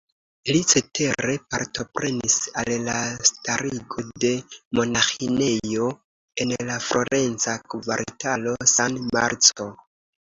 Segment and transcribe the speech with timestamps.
[0.53, 2.95] Li cetere partoprenis al la
[3.31, 4.31] starigo de
[4.79, 5.91] monaĥinejo
[6.47, 9.71] en la florenca kvartalo San Marco.